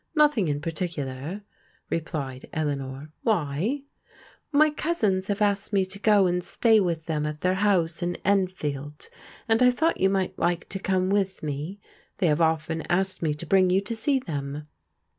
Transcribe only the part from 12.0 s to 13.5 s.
They have often asked me to